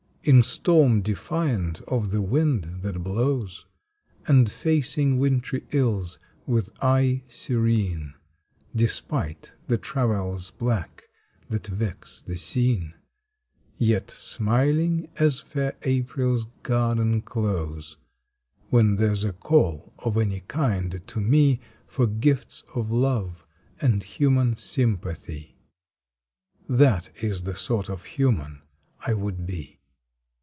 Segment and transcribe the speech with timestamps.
[0.23, 3.65] In storm defiant of the wind that blows,
[4.27, 8.13] And facing wintry ills with eye serene
[8.75, 11.05] Despite the travails black
[11.49, 12.93] that vex the scene,
[13.79, 17.97] Yet smiling as fair April s Garden Close
[18.69, 23.43] When there s a call of any kind to me For gifts of Love
[23.81, 25.57] and human Sympathy
[26.69, 28.61] That is the sort of human
[29.03, 29.79] I would be!